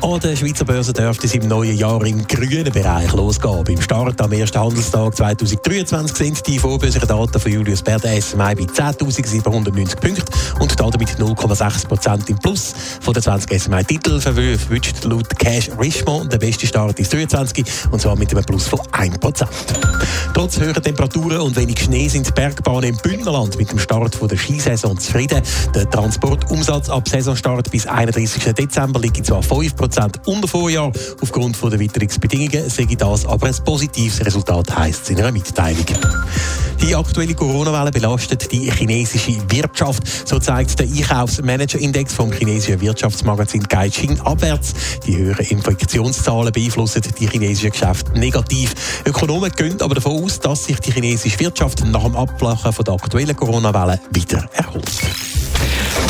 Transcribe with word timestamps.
An 0.00 0.20
der 0.20 0.36
Schweizer 0.36 0.64
Börse 0.64 0.92
dürfte 0.92 1.26
es 1.26 1.34
im 1.34 1.48
neuen 1.48 1.76
Jahr 1.76 2.04
im 2.06 2.24
grünen 2.24 2.72
Bereich 2.72 3.12
losgehen. 3.14 3.64
Beim 3.64 3.80
Start 3.80 4.20
am 4.20 4.30
ersten 4.30 4.60
Handelstag 4.60 5.16
2023 5.16 6.16
sind 6.16 6.46
die 6.46 6.58
vorbörslichen 6.58 7.08
Daten 7.08 7.40
von 7.40 7.50
Julius 7.50 7.82
Baer 7.82 7.98
der 7.98 8.22
SMI 8.22 8.54
bei 8.54 8.62
10.790 8.62 9.96
Punkten 9.96 10.24
und 10.60 10.80
damit 10.80 11.08
0,6 11.10 11.88
Prozent 11.88 12.30
im 12.30 12.38
Plus. 12.38 12.74
Von 13.00 13.12
den 13.12 13.24
20 13.24 13.60
SMI-Titeln 13.60 14.20
verwünscht 14.20 15.04
laut 15.04 15.36
Cash 15.36 15.70
Richmond 15.80 16.32
der 16.32 16.38
beste 16.38 16.68
Start 16.68 16.96
ins 16.98 17.08
23 17.08 17.64
und 17.90 18.00
zwar 18.00 18.14
mit 18.14 18.30
einem 18.30 18.44
Plus 18.44 18.68
von 18.68 18.80
1 18.92 19.18
Prozent. 19.18 19.50
Trotz 20.32 20.60
höherer 20.60 20.80
Temperaturen 20.80 21.40
und 21.40 21.56
wenig 21.56 21.80
Schnee 21.80 22.06
sind 22.06 22.24
die 22.24 22.32
Bergbahnen 22.32 22.90
im 22.90 22.96
Bündnerland 22.98 23.58
mit 23.58 23.72
dem 23.72 23.78
Start 23.80 24.16
der 24.20 24.36
Skisaison 24.36 24.96
zufrieden. 24.96 25.42
Der 25.74 25.90
Transportumsatz 25.90 26.88
ab 26.88 27.08
Saisonstart 27.08 27.70
bis 27.72 27.86
31. 27.86 28.54
Dezember 28.54 29.00
liegt 29.00 29.26
zwar 29.26 29.42
5 29.42 29.74
unter 30.26 30.48
Vorjahr. 30.48 30.92
Aufgrund 31.20 31.60
der 31.62 31.78
Witterungsbedingungen 31.78 32.68
sehe 32.68 32.96
das 32.96 33.26
aber 33.26 33.46
ein 33.46 33.54
positives 33.64 34.24
Resultat, 34.24 34.76
heisst 34.76 35.02
es 35.04 35.10
in 35.10 35.18
einer 35.18 35.32
Mitteilung. 35.32 35.86
Die 36.82 36.94
aktuelle 36.94 37.34
Corona-Welle 37.34 37.90
belastet 37.90 38.52
die 38.52 38.70
chinesische 38.70 39.36
Wirtschaft. 39.50 40.28
So 40.28 40.38
zeigt 40.38 40.78
der 40.78 40.86
Einkaufsmanager-Index 40.86 42.12
vom 42.12 42.30
chinesischen 42.32 42.80
Wirtschaftsmagazin 42.80 43.66
Caixin 43.66 44.20
abwärts. 44.20 44.74
Die 45.06 45.16
höheren 45.16 45.44
Infektionszahlen 45.46 46.52
beeinflussen 46.52 47.02
die 47.18 47.28
chinesischen 47.28 47.72
Geschäfte 47.72 48.12
negativ. 48.18 48.74
Ökonomen 49.04 49.50
gehen 49.52 49.80
aber 49.82 49.96
davon 49.96 50.24
aus, 50.24 50.38
dass 50.38 50.64
sich 50.64 50.78
die 50.80 50.92
chinesische 50.92 51.40
Wirtschaft 51.40 51.84
nach 51.84 52.04
dem 52.04 52.16
Abflachen 52.16 52.72
von 52.72 52.84
der 52.84 52.94
aktuellen 52.94 53.34
Corona-Welle 53.34 54.00
wieder 54.12 54.48
erholt. 54.54 55.27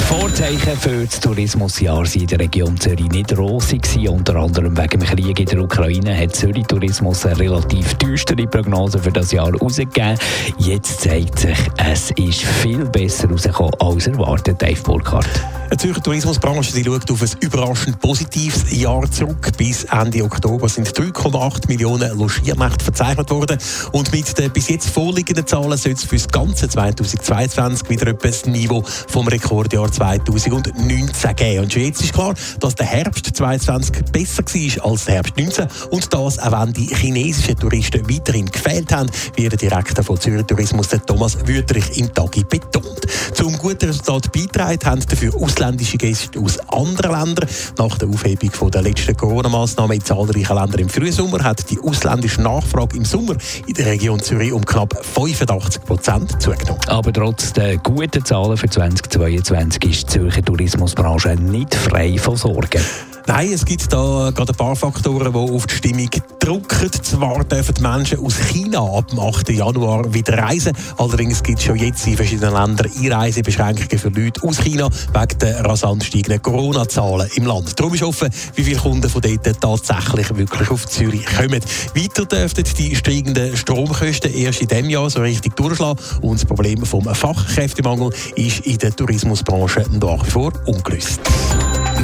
Vorzeichen 0.08 0.74
für 0.78 1.04
das 1.04 1.20
Tourismusjahr 1.20 2.06
sind 2.06 2.22
in 2.22 2.28
der 2.28 2.38
Region 2.40 2.80
Zürich 2.80 3.10
nicht 3.10 3.36
rosig. 3.36 3.86
Unter 4.08 4.36
anderem 4.36 4.74
wegen 4.74 5.00
dem 5.00 5.02
Krieg 5.02 5.38
in 5.38 5.44
der 5.44 5.60
Ukraine 5.60 6.18
hat 6.18 6.34
Zürich 6.34 6.66
Tourismus 6.66 7.26
eine 7.26 7.38
relativ 7.38 7.92
düstere 7.96 8.46
Prognose 8.46 8.98
für 8.98 9.12
das 9.12 9.32
Jahr 9.32 9.52
herausgegeben. 9.52 10.18
Jetzt 10.56 11.02
zeigt 11.02 11.40
sich, 11.40 11.58
es 11.76 12.10
ist 12.12 12.40
viel 12.40 12.86
besser 12.86 13.28
rausgekommen 13.28 13.74
als 13.80 14.06
erwartet, 14.06 14.62
Dave 14.62 14.80
Burkhardt. 14.80 15.28
Die 15.70 15.76
Zürcher 15.76 16.02
Tourismusbranche 16.02 16.72
sie 16.72 16.82
schaut 16.82 17.10
auf 17.10 17.20
ein 17.20 17.28
überraschend 17.40 18.00
positives 18.00 18.72
Jahr 18.72 19.08
zurück. 19.10 19.52
Bis 19.58 19.84
Ende 19.84 20.24
Oktober 20.24 20.66
sind 20.66 20.88
3,8 20.88 21.68
Millionen 21.68 22.18
Logiernächte 22.18 22.84
verzeichnet 22.84 23.28
worden. 23.30 23.58
Und 23.92 24.10
mit 24.10 24.38
den 24.38 24.50
bis 24.50 24.68
jetzt 24.68 24.88
vorliegenden 24.88 25.46
Zahlen 25.46 25.76
soll 25.76 25.92
es 25.92 26.04
für 26.04 26.16
das 26.16 26.28
ganze 26.28 26.70
2022 26.70 27.90
wieder 27.90 28.06
etwa 28.06 28.28
das 28.28 28.46
Niveau 28.46 28.82
vom 29.08 29.28
Rekordjahr 29.28 29.90
2019 29.98 31.36
geben. 31.36 31.64
Und 31.64 31.72
schon 31.72 31.82
jetzt 31.82 32.02
ist 32.02 32.12
klar, 32.12 32.34
dass 32.60 32.74
der 32.76 32.86
Herbst 32.86 33.26
2020 33.34 34.12
besser 34.12 34.44
war 34.44 34.90
als 34.90 35.04
der 35.06 35.14
Herbst 35.14 35.36
19 35.36 35.66
und 35.90 36.14
das 36.14 36.38
auch 36.38 36.52
wenn 36.52 36.72
die 36.72 36.86
chinesischen 36.94 37.56
Touristen 37.56 38.08
weiterhin 38.08 38.46
gefehlt 38.46 38.92
haben, 38.92 39.10
wie 39.34 39.48
der 39.48 39.58
Direktor 39.58 40.04
von 40.04 40.20
Zürich 40.20 40.46
Tourismus, 40.46 40.88
der 40.88 41.04
Thomas 41.04 41.36
Wüterich, 41.46 41.98
im 41.98 42.14
Tagi 42.14 42.44
betont. 42.44 43.00
Zum 43.34 43.58
guten 43.58 43.86
Resultat 43.86 44.30
beitragen 44.32 44.78
haben 44.84 45.00
dafür 45.08 45.34
ausländische 45.34 45.96
Gäste 45.96 46.38
aus 46.38 46.58
anderen 46.68 47.12
Ländern. 47.12 47.48
Nach 47.78 47.98
der 47.98 48.08
Aufhebung 48.08 48.70
der 48.70 48.82
letzten 48.82 49.16
Corona-Massnahmen 49.16 49.96
in 49.96 50.04
zahlreichen 50.04 50.56
Ländern 50.56 50.80
im 50.80 50.88
Frühsommer 50.88 51.42
hat 51.42 51.68
die 51.70 51.80
ausländische 51.80 52.40
Nachfrage 52.40 52.96
im 52.96 53.04
Sommer 53.04 53.36
in 53.66 53.74
der 53.74 53.86
Region 53.86 54.20
Zürich 54.20 54.52
um 54.52 54.64
knapp 54.64 54.94
85 55.04 55.82
Prozent 55.84 56.40
zugenommen. 56.40 56.80
Aber 56.86 57.12
trotz 57.12 57.52
der 57.52 57.78
guten 57.78 58.24
Zahlen 58.24 58.56
für 58.56 58.68
2022 58.68 59.87
ist 59.88 60.02
die 60.02 60.18
Zürcher 60.18 60.42
Tourismusbranche 60.42 61.34
nicht 61.36 61.74
frei 61.74 62.18
von 62.18 62.36
Sorgen. 62.36 62.82
Nein, 63.28 63.52
es 63.52 63.66
gibt 63.66 63.92
da 63.92 64.30
gerade 64.34 64.54
ein 64.54 64.56
paar 64.56 64.74
Faktoren, 64.74 65.30
die 65.30 65.38
auf 65.38 65.66
die 65.66 65.74
Stimmung 65.74 66.08
drücken. 66.38 66.90
Zwar 67.02 67.44
dürfen 67.44 67.74
die 67.74 67.82
Menschen 67.82 68.24
aus 68.24 68.38
China 68.38 68.80
ab 68.80 69.08
dem 69.08 69.20
8. 69.20 69.50
Januar 69.50 70.14
wieder 70.14 70.38
reisen. 70.38 70.72
Allerdings 70.96 71.42
gibt 71.42 71.58
es 71.58 71.66
schon 71.66 71.76
jetzt 71.76 72.06
in 72.06 72.16
verschiedenen 72.16 72.54
Ländern 72.54 72.90
Einreisebeschränkungen 72.90 73.98
für 73.98 74.08
Leute 74.08 74.42
aus 74.42 74.60
China 74.60 74.88
wegen 74.88 75.38
der 75.40 75.62
rasant 75.62 76.04
steigenden 76.04 76.40
Corona-Zahlen 76.40 77.28
im 77.34 77.44
Land. 77.44 77.78
Darum 77.78 77.92
ist 77.92 78.02
offen, 78.02 78.30
wie 78.54 78.64
viele 78.64 78.80
Kunden 78.80 79.10
von 79.10 79.20
dort 79.20 79.60
tatsächlich 79.60 80.34
wirklich 80.34 80.70
auf 80.70 80.86
Zürich 80.86 81.26
kommen. 81.26 81.60
Weiter 81.94 82.24
dürften 82.24 82.64
die 82.78 82.96
steigenden 82.96 83.54
Stromkosten 83.58 84.32
erst 84.32 84.62
in 84.62 84.68
diesem 84.68 84.88
Jahr 84.88 85.10
so 85.10 85.20
richtig 85.20 85.54
durchschlagen. 85.54 86.02
Und 86.22 86.40
das 86.40 86.46
Problem 86.46 86.82
vom 86.86 87.04
Fachkräftemangel 87.04 88.10
ist 88.36 88.60
in 88.60 88.78
der 88.78 88.96
Tourismusbranche 88.96 89.84
nach 90.00 90.24
wie 90.24 90.30
vor 90.30 90.52
ungelöst. 90.64 91.20